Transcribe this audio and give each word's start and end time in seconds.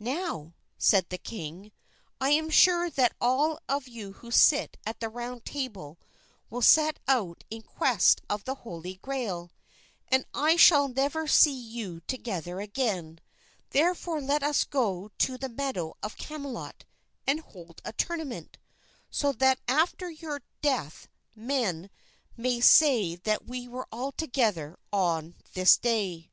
"Now," 0.00 0.56
said 0.78 1.10
the 1.10 1.16
king, 1.16 1.70
"I 2.20 2.30
am 2.30 2.50
sure 2.50 2.90
that 2.90 3.14
all 3.20 3.60
of 3.68 3.86
you 3.86 4.14
who 4.14 4.32
sit 4.32 4.76
at 4.84 4.98
the 4.98 5.08
Round 5.08 5.44
Table 5.44 5.96
will 6.50 6.60
set 6.60 6.98
out 7.06 7.44
in 7.50 7.62
quest 7.62 8.20
of 8.28 8.42
the 8.42 8.56
Holy 8.66 8.96
Grail, 8.96 9.52
and 10.08 10.24
I 10.34 10.56
shall 10.56 10.88
never 10.88 11.28
see 11.28 11.56
you 11.56 12.00
together 12.08 12.60
again; 12.60 13.20
therefore 13.70 14.20
let 14.20 14.42
us 14.42 14.64
go 14.64 15.12
to 15.18 15.38
the 15.38 15.48
meadow 15.48 15.94
of 16.02 16.16
Camelot 16.16 16.84
and 17.24 17.38
hold 17.38 17.80
a 17.84 17.92
tournament, 17.92 18.58
so 19.08 19.30
that 19.34 19.60
after 19.68 20.10
your 20.10 20.42
death 20.62 21.06
men 21.36 21.90
may 22.36 22.58
say 22.60 23.14
that 23.14 23.46
we 23.46 23.68
were 23.68 23.86
all 23.92 24.10
together 24.10 24.76
on 24.92 25.36
this 25.54 25.76
day." 25.76 26.32